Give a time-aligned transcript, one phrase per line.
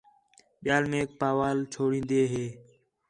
[0.63, 2.45] ٻِیال میک پاوال چھوڑین٘دی ہی